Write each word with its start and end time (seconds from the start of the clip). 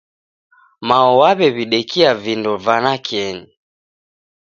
Mao 0.87 1.11
w'aw'edidekia 1.19 2.09
vindo 2.23 2.53
va 2.65 2.75
nakenyi 2.83 3.49